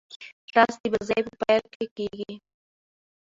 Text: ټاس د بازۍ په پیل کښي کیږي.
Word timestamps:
ټاس 0.53 0.73
د 0.81 0.83
بازۍ 0.91 1.21
په 1.27 1.33
پیل 1.41 1.63
کښي 1.73 1.87
کیږي. 1.97 2.33